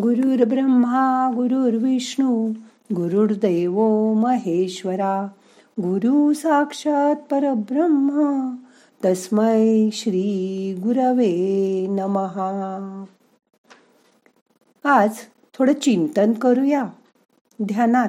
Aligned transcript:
गुरुर् 0.00 0.48
ब्रह्मा 0.48 1.30
गुरुर्विष्णू 1.34 2.52
गुरुर्दैव 2.92 3.80
महेश्वरा 4.14 5.26
गुरु 5.80 6.32
साक्षात 6.32 7.16
परब्रह्म 7.30 8.50
तस्मै 9.04 9.90
श्री 9.92 10.74
गुरवे 10.82 11.86
नमहा 11.90 13.04
आज 14.84 15.10
थोडं 15.54 15.72
चिंतन 15.72 16.32
करूया. 16.32 16.88
ध्यानात. 17.62 18.08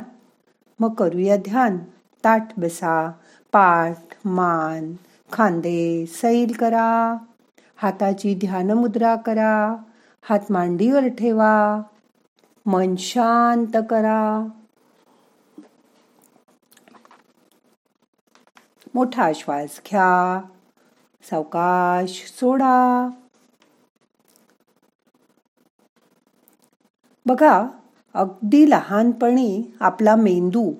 मग 0.79 0.93
करूया 0.93 1.37
ध्यान. 1.37 1.77
ताट 2.23 2.47
बसा 2.57 3.11
पाठ 3.53 3.97
मान 4.25 4.93
खांदे 5.31 6.05
सैल 6.05 6.53
करा. 6.53 7.17
हाताची 7.77 8.35
ध्यानमुद्रा 8.35 9.15
करा. 9.15 9.75
हात 10.21 10.39
मांडीवर 10.49 11.07
ठेवा 11.07 11.81
मन 12.65 12.95
शांत 12.95 13.77
करा. 13.89 14.47
मोठा 18.95 19.31
श्वास 19.35 19.81
घ्या 19.89 20.41
सावकाश 21.23 22.33
सोडा. 22.39 23.09
बघा 27.25 27.67
अगदी 28.13 28.69
लहानपणी 28.69 29.63
आपला 29.79 30.15
मेंदू 30.15 30.73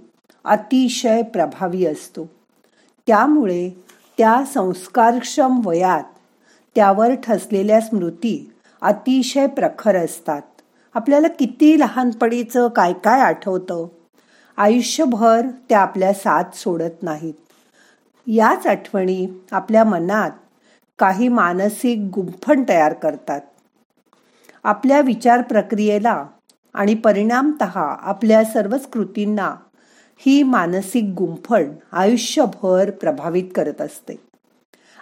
अतिशय 0.43 1.21
प्रभावी 1.21 1.85
असतो. 1.85 2.25
त्यामुळे 3.07 3.83
त्या 4.17 4.45
संस्कारक्षम 4.45 5.61
वयात 5.65 6.03
त्यावर 6.75 7.13
ठसलेल्या 7.23 7.81
स्मृती 7.81 8.53
अतिशय 8.81 9.47
प्रखर 9.47 9.95
असतात. 9.95 10.41
आपल्याला 10.93 11.27
किती 11.27 11.79
लहानपणीचं 11.79 12.67
काय 12.67 12.93
काय 12.93 13.19
आठवतं? 13.19 13.87
आयुष्यभर 14.57 15.41
त्या 15.69 15.79
आपल्या 15.79 16.13
साथ 16.13 16.43
सोडत 16.53 17.03
नाहीत. 17.03 17.33
याच 18.27 18.67
आठवणी 18.67 19.27
आपल्या 19.51 19.83
मनात 19.83 20.31
काही 20.99 21.27
मानसिक 21.27 21.99
गुंफण 22.13 22.63
तयार 22.69 22.93
करतात. 22.93 23.41
आपल्या 24.63 25.01
विचार 25.01 25.41
प्रक्रियेला 25.41 26.25
आणि 26.73 26.93
परिणामत 26.93 27.63
आपल्या 27.75 28.45
सर्वच 28.45 28.87
कृतींना 28.87 29.55
ही 30.17 30.43
मानसिक 30.43 31.03
गुंफण 31.03 31.63
आयुष्यभर 31.91 32.91
प्रभावित 32.91 33.43
करत 33.55 33.81
असते. 33.81 34.15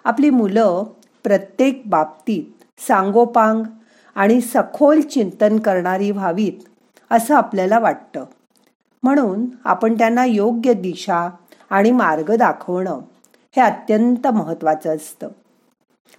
आपली 0.04 0.30
मुलं 0.30 0.84
प्रत्येक 1.24 1.84
बाबतीत 1.86 2.57
सांगोपांग 2.80 3.64
आणि 4.16 4.42
सखोल 4.42 5.02
चिंतन 5.02 5.60
करणारी 5.60 6.12
व्हावीत 6.12 6.64
असं 7.12 7.36
आपल्याला 7.36 7.80
वाटतं. 7.80 8.26
म्हणून 9.04 9.46
आपण 9.66 9.98
त्यांना 9.98 10.26
योग्य 10.26 10.74
दिशा 10.74 11.30
आणि 11.70 11.92
मार्ग 11.92 12.36
दाखवणं 12.36 13.00
हे 13.56 13.62
अत्यंत 13.62 14.28
महत्त्वाचं 14.28 14.96
असतं. 14.96 15.28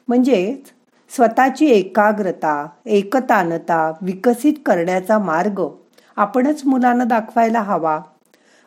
म्हणजेच 0.09 0.73
स्वतःची 1.15 1.67
एकाग्रता 1.67 2.67
एकतानता 2.87 3.93
विकसित 4.03 4.53
करण्याचा 4.67 5.19
मार्ग 5.19 5.63
आपणच 6.17 6.63
मुलांना 6.67 7.05
दाखवायला 7.05 7.61
हवा. 7.61 8.01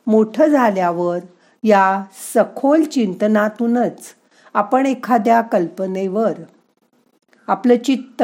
मोठं 0.08 0.46
झाल्यावर 0.46 1.20
या 1.64 2.04
सखोल 2.36 2.84
चिंतनातूनच 2.84 4.00
आपण 4.54 4.86
एखाद्या 4.86 5.42
कल्पनेवर 5.42 6.32
आपलं 7.48 7.78
चित्त 7.78 8.24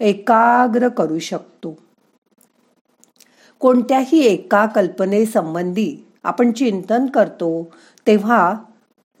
एकाग्र 0.00 0.88
करू 0.88 1.18
शकतो. 1.18 1.78
कोणत्याही 3.58 4.20
एका 4.20 4.66
कल्पनेसंबंधी 4.66 5.96
आपण 6.24 6.52
चिंतन 6.52 7.06
करतो 7.06 7.72
तेव्हा 8.06 8.54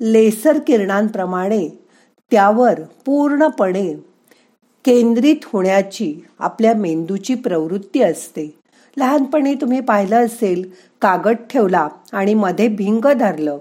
लेसर 0.00 0.58
किरणांप्रमाणे 0.58 1.68
त्यावर 2.30 2.80
पूर्णपणे 3.06 3.94
केंद्रित 4.84 5.36
होण्याची 5.44 6.14
आपल्या 6.38 6.74
मेंदूची 6.74 7.34
प्रवृत्ती 7.34 8.02
असते. 8.02 8.60
लहानपणी 8.96 9.54
तुम्ही 9.54 9.80
पाहिलं 9.80 10.26
असेल 10.26 10.70
कागद 11.00 11.36
ठेवला 11.50 11.88
आणि 12.12 12.34
मध्ये 12.34 12.68
भिंग 12.68 13.12
धरलं 13.12 13.58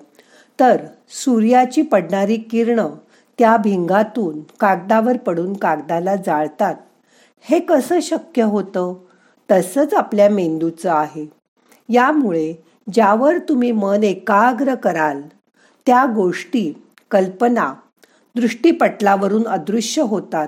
तर 0.59 0.77
सूर्याची 1.09 1.81
पडणारी 1.81 2.35
किरण 2.35 2.79
त्या 3.39 3.57
भिंगातून 3.57 4.39
कागदावर 4.59 5.17
पडून 5.17 5.53
कागदाला 5.53 6.15
जाळतात. 6.15 6.75
हे 7.41 7.59
कसं 7.59 7.99
शक्य 7.99 8.43
होतं? 8.43 8.93
तसंच 9.51 9.93
आपल्या 9.93 10.29
मेंदूचं 10.29 10.91
आहे. 10.91 11.25
यामुळे 11.89 12.53
ज्यावर 12.93 13.37
तुम्ही 13.37 13.71
मन 13.71 14.03
एकाग्र 14.03 14.75
कराल 14.75 15.21
त्या 15.85 16.05
गोष्टी 16.15 16.73
कल्पना 17.11 17.73
दृष्टीपटलावरून 18.35 19.47
अदृश्य 19.47 20.01
होतात 20.01 20.47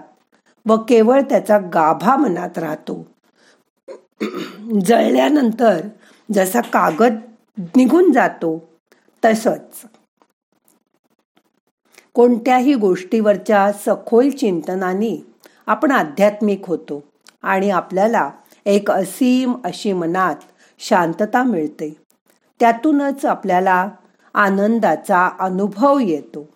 व 0.68 0.78
केवळ 0.78 1.22
त्याचा 1.22 1.58
गाभा 1.58 2.16
मनात 2.16 2.58
राहतो. 2.58 3.08
जळल्यानंतर 4.86 5.88
जसा 6.34 6.62
कागद 6.62 7.16
निघून 7.76 8.12
जातो 8.12 8.70
तसंच 9.26 9.82
कोणत्याही 12.14 12.74
गोष्टीवरच्या 12.74 13.72
सखोल 13.72 14.30
चिंतनाने 14.30 15.26
आपण 15.68 15.92
आध्यात्मिक 15.92 16.66
होतो 16.66 17.04
आणि 17.42 17.70
आपल्याला 17.70 18.30
एक 18.66 18.92
असीम 18.92 19.54
अशी 19.64 19.94
मनात 19.94 20.36
शांतता 20.80 21.44
मिळते. 21.44 21.98
त्यातूनच 22.60 23.26
आपल्याला 23.26 23.88
आनंदाचा 24.34 25.30
अनुभव 25.40 26.00
येतो. 26.00 26.50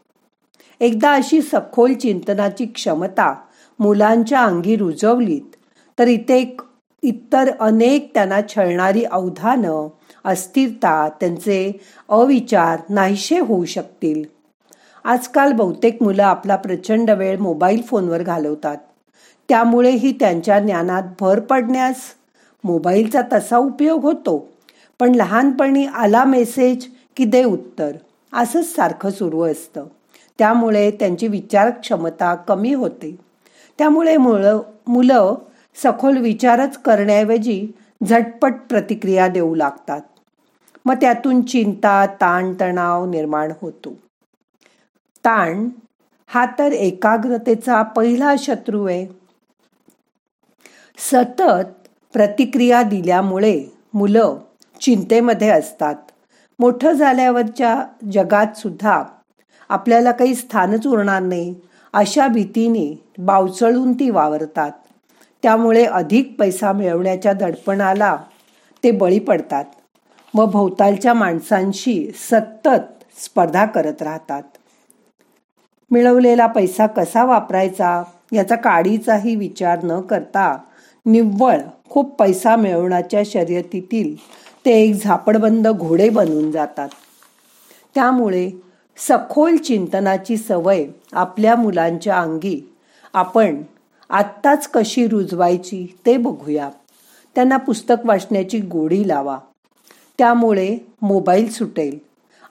एकदा 0.79 1.11
अशी 1.11 1.41
सखोल 1.41 1.93
चिंतनाची 1.93 2.66
क्षमता 2.66 3.33
मुलांच्या 3.79 4.39
अंगी 4.39 4.75
रुजवलीत 4.75 5.55
तर 5.99 6.07
इथे 6.07 6.55
इतर 7.03 7.51
अनेक 7.59 8.13
त्यांना 8.13 8.39
छळणारी 8.49 9.03
अवधानं 9.03 9.87
अस्थिरता 10.25 11.09
त्यांचे 11.09 11.72
अविचार 12.09 12.79
नाहीशे 12.89 13.39
होऊ 13.39 13.66
शकतील. 13.66 14.34
आजकाल 15.05 15.51
बहुतेक 15.51 16.03
मुलं 16.03 16.23
आपला 16.23 16.55
प्रचंड 16.55 17.09
वेळ 17.09 17.38
मोबाईल 17.38 17.81
फोनवर 17.81 18.23
घालवतात. 18.23 18.77
त्यामुळेही 19.49 20.11
त्यांच्या 20.11 20.59
ज्ञानात 20.59 21.03
भर 21.19 21.39
पडण्यास 21.39 21.95
मोबाईलचा 22.63 23.21
तसा 23.33 23.57
उपयोग 23.57 24.01
होतो. 24.01 24.49
पण 24.99 25.16
लहानपणी 25.16 25.85
आला 25.85 26.23
मेसेज 26.23 26.88
की 27.17 27.25
दे 27.25 27.43
उत्तर 27.43 27.91
असंच 28.33 28.75
सारखं 28.75 29.09
सुरू 29.09 29.41
असतं. 29.41 29.85
त्यामुळे 30.39 30.91
त्यांची 30.91 31.27
विचार 31.27 31.69
क्षमता 31.69 32.35
कमी 32.35 32.73
होते. 32.73 33.16
त्यामुळे 33.77 34.17
मुलं 34.17 34.61
मुलं 34.87 35.35
सखोल 35.83 36.17
विचारच 36.17 36.77
करण्याऐवजी 36.77 37.67
झटपट 38.09 38.53
प्रतिक्रिया 38.69 39.27
देऊ 39.27 39.55
लागतात. 39.55 40.01
मग 40.85 40.95
त्यातून 41.01 41.41
चिंता 41.41 42.05
ताणतणाव 42.05 43.09
निर्माण 43.09 43.51
होतो. 43.61 43.93
ताण 45.25 45.69
हा 46.27 46.45
तर 46.59 46.71
एकाग्रतेचा 46.71 47.81
पहिला 47.83 48.33
शत्रू 48.39 48.85
आहे. 48.85 49.07
सतत 50.97 51.87
प्रतिक्रिया 52.13 52.83
दिल्यामुळे 52.83 53.63
मुलं 53.93 54.37
चिंतेमध्ये 54.81 55.49
असतात. 55.49 55.95
मोठं 56.59 56.91
झाल्यावरच्या 56.91 57.85
जगात 58.11 58.57
सुद्धा 58.57 59.03
आपल्याला 59.69 60.11
काही 60.11 60.35
स्थानच 60.35 60.87
उरणार 60.87 61.21
नाही 61.21 61.55
अशा 61.93 62.27
भीतीने 62.27 63.03
बावचळून 63.17 63.93
ती 63.93 64.09
वावरतात. 64.09 64.71
त्यामुळे 65.43 65.85
अधिक 65.85 66.35
पैसा 66.39 66.71
मिळवण्याच्या 66.71 67.33
दडपणाला 67.33 68.17
ते 68.83 68.91
बळी 68.91 69.19
पडतात. 69.19 69.66
व 70.35 70.45
भोवतालच्या 70.45 71.13
माणसांशी 71.13 72.11
सतत 72.16 73.03
स्पर्धा 73.17 73.66
करत 73.66 74.01
राहतात. 74.01 74.43
मिळवलेला 75.95 76.47
पैसा 76.47 76.87
कसा 76.87 77.25
वापरायचा 77.25 78.03
याचा 78.33 78.55
काडीचाही 78.55 79.35
विचार 79.35 79.79
न 79.83 80.01
करता 80.01 80.57
निव्वळ 81.05 81.59
खूप 81.89 82.15
पैसा 82.19 82.55
मिळवण्याच्या 82.55 83.21
शर्यतीतील 83.25 84.15
ते 84.65 84.71
एक 84.71 85.03
झापडबंद 85.03 85.67
घोडे 85.67 86.09
बनून 86.09 86.51
जातात. 86.51 86.89
त्यामुळे 87.95 88.49
सखोल 88.97 89.55
चिंतनाची 89.55 90.37
सवय 90.37 90.85
आपल्या 91.13 91.55
मुलांच्या 91.55 92.17
अंगी 92.17 92.73
आपण 93.13 93.61
आत्ताच 94.09 94.67
कशी 94.67 95.07
रुजवायची 95.07 95.97
ते 96.05 96.17
बघूया. 96.17 96.69
त्यांना 97.35 97.57
पुस्तक 97.57 97.95
वाचण्याची 98.05 98.59
गोडी 98.59 99.07
लावा. 99.07 99.37
त्यामुळे 100.17 100.77
मोबाईल 101.01 101.51
सुटेल 101.51 101.97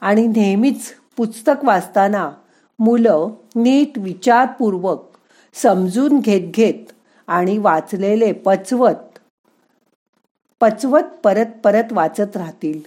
आणि 0.01 0.27
नेहमीच 0.27 0.93
पुस्तक 1.17 1.65
वाचताना 1.65 2.31
मुलं 2.79 3.29
नीट 3.57 3.99
विचारपूर्वक 3.99 5.03
समजून 5.55 6.19
घेत 6.19 6.51
घेत 6.51 6.93
आणि 7.27 7.59
वाचलेले 7.59 8.33
पचवत 8.33 9.19
पचवत 10.61 11.03
परत 11.25 11.47
परत 11.65 11.93
वाचत 11.93 12.37
राहतील. 12.37 12.81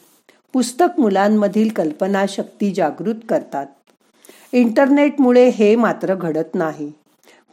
पुस्तक 0.54 1.00
मुलांमधील 1.00 1.69
कल्पनाशक्ती 1.69 2.74
जागृत 2.74 3.16
करतात. 3.30 3.66
इंटरनेटमुळे 4.51 5.50
हे 5.50 5.75
मात्र 5.75 6.16
घडत 6.16 6.56
नाही. 6.56 6.92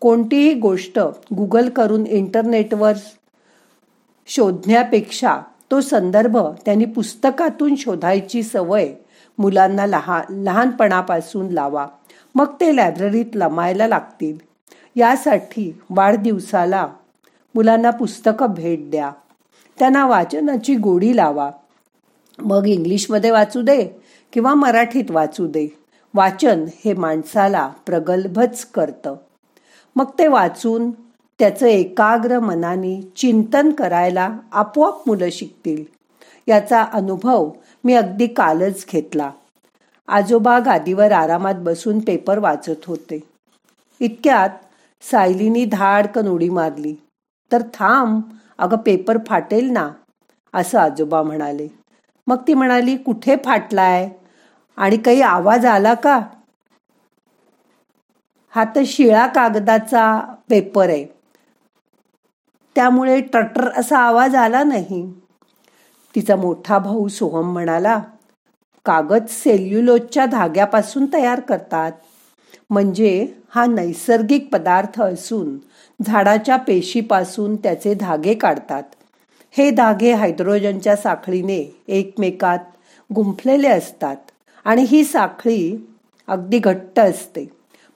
कोणतीही 0.00 0.54
गोष्ट 0.54 0.98
गुगल 1.36 1.68
करून 1.68 2.06
इंटरनेटवर 2.06 2.92
शोधण्यापेक्षा 4.26 5.40
तो 5.70 5.80
संदर्भ 5.80 6.36
त्यांनी 6.64 6.84
पुस्तकातून 6.84 7.76
शोधायची 7.76 8.42
सवय 8.42 8.94
मुलांना 9.38 9.86
लहा 9.86 10.22
लहानपणापासून 10.30 11.48
लावा. 11.48 11.86
मग 12.34 12.46
ते 12.60 12.76
लायब्ररीत 12.76 13.24
लमायला 13.34 13.88
लागतील. 13.88 14.38
यासाठी 14.96 15.80
वाढदिवसाला 15.90 16.88
मुलांना 17.54 17.90
पुस्तकं 17.90 18.46
भेट 18.46 18.90
द्या. 18.90 19.12
त्यांना 19.78 20.06
वाचनाची 20.06 20.74
गोडी 20.74 21.16
लावा. 21.16 21.50
मग 22.38 22.66
इंग्लिशमध्ये 22.66 23.30
वाचू 23.30 23.62
दे 23.62 24.02
किंवा 24.32 24.54
मराठीत 24.54 25.10
वाचू 25.10 25.46
दे. 25.46 25.78
वाचन 26.14 26.64
हे 26.84 26.94
माणसाला 26.94 27.72
प्रगल्भच 27.86 28.64
करतं. 28.64 29.16
मग 29.96 30.04
ते 30.18 30.26
वाचून 30.26 30.90
त्याचं 31.38 31.66
एकाग्र 31.66 32.38
मनाने 32.38 33.12
चिंतन 33.16 33.72
करायला 33.72 34.38
आपोआप 34.52 35.08
मुलं 35.08 35.28
शिकतील. 35.32 35.84
याचा 36.48 36.82
अनुभव 36.82 37.50
मी 37.84 37.94
अगदी 37.94 38.26
कालच 38.26 38.86
घेतला. 38.92 39.30
आजोबा 40.08 40.58
गादीवर 40.58 41.12
आरामात 41.12 41.54
बसून 41.54 41.98
पेपर 41.98 42.38
वाचत 42.38 42.84
होते. 42.86 43.20
इतक्यात 44.00 44.48
सायलीनी 45.02 45.64
धाडकन 45.64 46.28
उडी 46.28 46.48
मारली. 46.48 46.94
तर 47.52 47.62
थांब 47.74 48.20
अगं 48.58 48.76
पेपर 48.76 49.18
फाटेल 49.26 49.70
ना 49.70 49.90
असं 50.54 50.78
आजोबा 50.78 51.22
म्हणाले. 51.22 51.68
मग 52.26 52.36
ती 52.48 52.54
म्हणाली 52.54 52.96
कुठे 52.96 53.36
फाटलाय? 53.44 54.10
आणि 54.76 54.96
काही 54.96 55.20
आवाज 55.20 55.66
आला 55.66 55.94
का? 55.94 56.20
हा 58.50 58.64
तर 58.64 58.82
शिळा 58.86 59.26
कागदाचा 59.26 60.20
पेपर 60.48 60.88
आहे. 60.88 61.06
त्यामुळे 62.74 63.20
टटर 63.20 63.70
असा 63.70 63.98
आवाज 63.98 64.34
आला 64.34 64.62
नाही. 64.64 65.14
तिचा 66.14 66.36
मोठा 66.36 66.78
भाऊ 66.78 67.08
सोहम 67.08 67.52
म्हणाला 67.52 68.00
कागद 68.84 69.26
सेल्युलोजच्या 69.28 70.26
धाग्यापासून 70.26 71.06
तयार 71.12 71.40
करतात. 71.40 71.92
म्हणजे 72.70 73.26
हा 73.48 73.66
नैसर्गिक 73.66 74.48
पदार्थ 74.52 75.00
असून 75.02 75.56
झाडाच्या 76.06 76.56
पेशीपासून 76.56 77.56
त्याचे 77.56 77.94
धागे 77.94 78.34
काढतात. 78.34 78.82
हे 79.50 79.70
धागे 79.70 80.12
हायड्रोजनच्या 80.12 80.96
साखळीने 80.96 81.76
एकमेकात 81.88 82.58
गुंफलेले 83.10 83.68
असतात 83.68 84.16
आणि 84.64 84.82
ही 84.82 85.04
साखळी 85.04 85.76
अगदी 86.28 86.58
घट्ट 86.58 87.00
असते. 87.00 87.46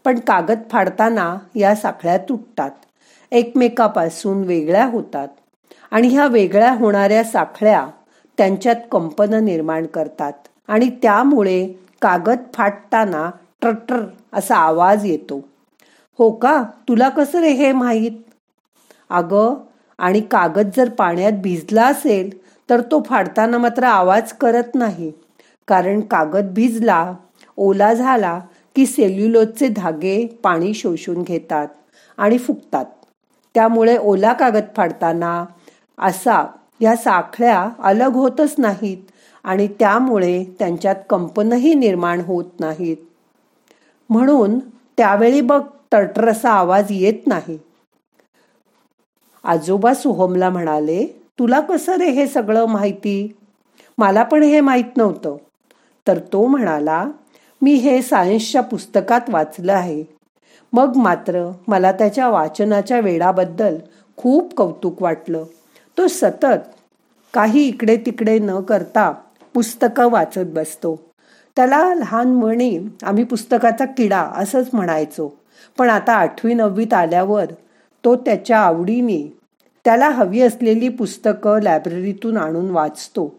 पण 0.05 0.19
कागद 0.19 0.59
फाडताना 0.71 1.37
या 1.55 1.75
साखळ्या 1.75 2.19
तुटतात. 2.19 2.71
एकमेकापासून 3.33 4.43
वेगळ्या 4.45 4.85
होतात 4.85 5.29
आणि 5.91 6.09
ह्या 6.09 6.27
वेगळ्या 6.27 6.73
होणाऱ्या 6.73 7.25
साखळ्या 7.25 7.87
त्यांच्यात 8.39 8.77
कंपन 8.93 9.35
निर्माण 9.35 9.87
करतात. 9.87 10.33
आणि 10.69 10.91
त्यामुळे 11.03 11.67
कागद 12.03 12.39
फाटताना 12.55 13.31
ट्रटर 13.61 14.05
असा 14.33 14.57
आवाज 14.57 15.05
येतो. 15.07 15.41
हो 16.19 16.31
का? 16.31 16.63
तुला 16.89 17.09
कसं 17.09 17.41
रे 17.41 17.51
हे 17.51 17.73
माहीत? 17.73 18.13
अगं 19.11 19.55
आणि 19.99 20.21
कागद 20.21 20.71
जर 20.77 20.89
पाण्यात 20.89 21.33
भिजला 21.33 21.87
असेल 21.87 22.31
तर 22.71 22.81
तो 22.81 23.03
फाडताना 23.07 23.59
मात्र 23.59 23.85
आवाज 23.85 24.33
करत 24.33 24.75
नाही. 24.75 25.13
कारण 25.69 26.01
कागद 26.01 26.53
भिजला 26.55 27.13
ओला 27.57 27.93
झाला 27.95 28.41
की 28.77 28.87
सेल्युलोजचे 28.87 29.69
धागे 29.69 30.27
पाणी 30.27 30.75
शोषून 30.75 31.23
घेतात 31.23 31.69
आणि 32.17 32.39
फुगतात 32.39 32.85
त्यामुळे 33.55 33.97
ओला 33.97 34.33
कागद 34.33 34.65
फाडताना 34.77 35.45
असा 35.99 36.45
या 36.81 36.97
साखळ्या 36.97 37.69
अलग 37.79 38.13
होतच 38.13 38.55
नाहीत. 38.59 38.99
आणि 39.49 39.69
त्यामुळे 39.69 40.45
त्यांच्यात 40.59 40.97
कंपनही 41.11 41.75
निर्माण 41.75 42.21
होत 42.21 42.45
नाहीत. 42.61 42.97
म्हणून 44.11 44.59
त्यावेळी 44.97 45.41
बघ 45.41 45.63
टरटरसा 45.93 46.51
आवाज 46.51 46.87
येत 46.91 47.27
नाही. 47.27 47.59
आजोबा 49.45 49.95
सोहमला 49.95 50.51
म्हणाले 50.51 51.07
तुला 51.39 51.61
कसं 51.61 51.93
रे 51.93 52.11
हे 52.11 52.27
सगळं 52.27 52.67
माहिती? 52.67 53.37
मला 53.99 54.23
पण 54.23 54.43
हे 54.43 54.61
माहीत 54.61 54.97
नव्हतं. 54.97 55.37
तर 56.07 56.19
तो 56.19 56.47
म्हणाला 56.47 57.11
मी 57.63 57.75
हे 57.75 58.03
सायन्सच्या 58.03 58.63
पुस्तकात 58.63 59.21
वाचलं 59.29 59.73
आहे. 59.73 60.05
मग 60.73 60.97
मात्र 60.97 61.53
मला 61.69 61.93
त्याच्या 61.93 62.29
वाचनाच्या 62.29 63.01
वेळाबद्दल 63.01 63.77
खूप 64.17 64.55
कौतुक 64.55 65.03
वाटलं. 65.03 65.45
तो 65.99 66.07
सतत 66.09 66.69
काही 67.35 67.69
इकडे 67.69 67.97
तिकडे 67.97 68.39
न 68.39 68.61
करता 68.61 69.13
पुस्तकं 69.59 70.11
वाचत 70.11 70.47
बसतो. 70.47 71.11
त्याला 71.57 71.95
लहानपणी 71.95 72.79
आम्ही 73.03 73.25
पुस्तकाचा 73.25 73.85
किडा 73.85 74.19
असंच 74.19 74.69
म्हणायचो. 74.73 75.39
पण 75.79 75.91
आता 75.91 76.13
आठवी 76.13 76.55
नववीत 76.55 76.95
आल्यावर 76.95 77.45
तो 78.05 78.17
त्याच्या 78.17 78.59
आवडीने 78.59 79.39
त्याला 79.85 80.09
हवी 80.09 80.41
असलेली 80.41 80.89
पुस्तकं 80.89 81.63
लायब्ररीतून 81.63 82.37
आणून 82.37 82.71
वाचतो. 82.71 83.39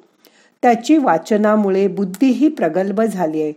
त्याची 0.61 0.97
वाचनामुळे 0.97 1.87
बुद्धीही 1.87 2.49
प्रगल्भ 2.49 3.01
झाली 3.01 3.41
आहे. 3.41 3.53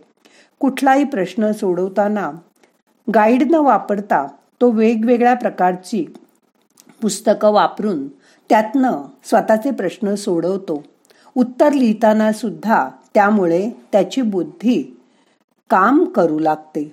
कुठलाही 0.60 1.04
प्रश्न 1.04 1.52
सोडवताना 1.52 2.32
गाईड 3.14 3.50
न 3.50 3.54
वापरता 3.54 4.26
तो 4.60 4.70
वेगवेगळ्या 4.70 5.34
प्रकारची 5.34 6.04
पुस्तकं 7.02 7.50
वापरून 7.50 8.08
त्यातनं 8.48 9.02
स्वतःचे 9.24 9.70
प्रश्न 9.70 10.14
सोडवतो. 10.14 10.82
उत्तर 11.34 11.73
लिहिताना 11.73 12.32
सुद्धा 12.32 12.88
त्यामुळे 13.14 13.70
त्याची 13.93 14.23
बुद्धी 14.23 14.82
काम 15.70 16.05
करू 16.05 16.38
लागते. 16.38 16.93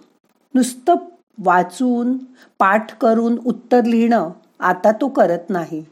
नुसतं 0.56 0.96
वाचून 1.38 2.18
पाठ 2.60 2.98
करून 2.98 3.38
उत्तर 3.46 3.84
लिहिणं 3.84 4.30
आता 4.60 4.92
तो 4.92 5.08
करत 5.08 5.50
नाही. 5.50 5.86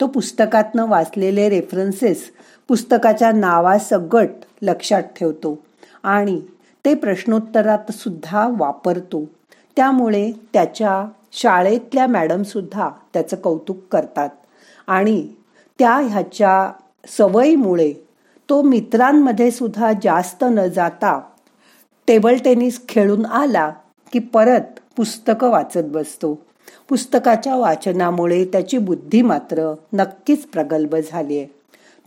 तो 0.00 0.06
पुस्तकातनं 0.06 0.86
वाचलेले 0.88 1.48
रेफरन्सेस 1.48 2.30
पुस्तकाच्या 2.68 3.32
नावासगट 3.32 4.28
लक्षात 4.62 5.02
ठेवतो 5.02 5.58
आणि 6.02 6.40
ते 6.84 6.94
प्रश्नोत्तरात 6.94 7.92
सुद्धा 7.92 8.48
वापरतो. 8.58 9.24
त्यामुळे 9.76 10.32
त्याच्या 10.52 11.04
शाळेतल्या 11.32 12.06
मॅडमसुद्धा 12.06 12.90
त्याचं 13.12 13.36
कौतुक 13.36 13.78
करतात 13.92 14.28
आणि 14.86 15.28
त्या 15.78 15.94
ह्याच्या 15.94 16.72
सवयीमुळे 17.04 17.92
तो 18.48 18.62
मित्रांमध्ये 18.62 19.50
सुद्धा 19.50 19.92
जास्त 20.02 20.44
न 20.44 20.66
जाता 20.66 21.18
टेबल 22.08 22.36
टेनिस 22.44 22.80
खेळून 22.88 23.26
आला 23.26 23.70
की 24.12 24.18
परत 24.18 24.78
पुस्तकं 24.96 25.50
वाचत 25.50 25.84
बसतो. 25.84 26.34
पुस्तकाच्या 26.88 27.56
वाचनामुळे 27.56 28.44
त्याची 28.44 28.78
बुद्धी 28.78 29.22
मात्र 29.22 29.72
नक्कीच 29.92 30.46
प्रगल्भ 30.46 30.94
झाली 30.96 31.38
आहे 31.38 31.46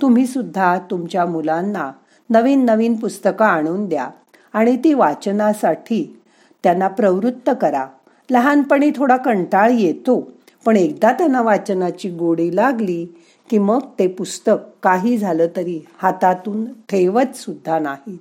तुम्ही 0.01 0.25
सुद्धा 0.27 0.77
तुमच्या 0.91 1.25
मुलांना 1.25 1.91
नवीन 2.29 2.65
नवीन 2.65 2.95
पुस्तकं 2.95 3.45
आणून 3.45 3.85
द्या 3.89 4.07
आणि 4.53 4.75
ती 4.83 4.93
वाचनासाठी 4.93 6.21
त्यांना 6.63 6.87
प्रवृत्त 6.87 7.49
करा. 7.61 7.85
लहानपणी 8.29 8.91
थोडा 8.95 9.17
कंटाळ 9.17 9.71
येतो 9.71 10.31
पण 10.65 10.77
एकदा 10.77 11.11
त्यांना 11.11 11.41
वाचनाची 11.41 12.09
गोडी 12.09 12.55
लागली 12.55 13.05
की 13.49 13.57
मग 13.57 13.79
ते 13.99 14.07
पुस्तक 14.07 14.55
काही 14.83 15.17
झालं 15.17 15.47
तरी 15.55 15.79
हातातून 15.97 16.65
ठेवत 16.65 17.35
सुद्धा 17.35 17.79
नाहीत. 17.79 18.19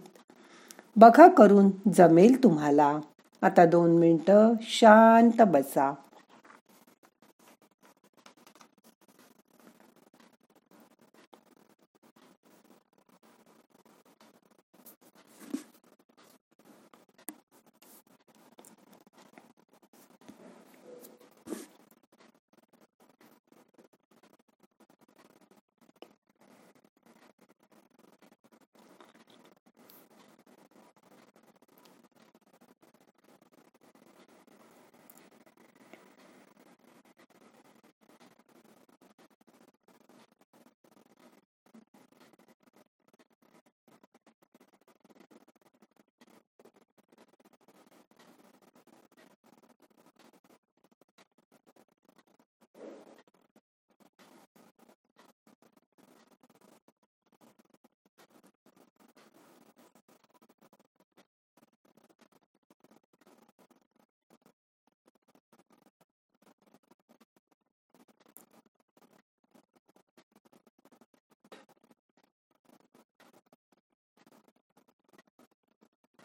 बघा 0.96 1.28
करून 1.28 1.70
जमेल 1.94 2.42
तुम्हाला. 2.42 2.98
आता 3.42 3.66
दोन 3.66 3.90
मिनटं 3.90 4.52
शांत 4.62 5.42
बसा. 5.42 5.94